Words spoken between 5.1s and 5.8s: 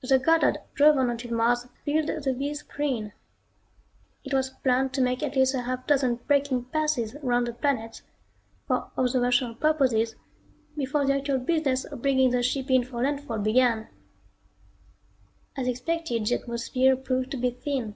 at least a